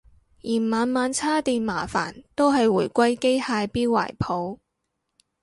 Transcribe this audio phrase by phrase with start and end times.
[0.41, 4.57] 嫌晚晚叉電麻煩都係回歸機械錶懷抱